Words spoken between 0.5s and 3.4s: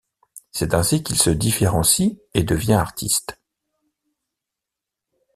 ainsi qu'il se différencie et devient artiste.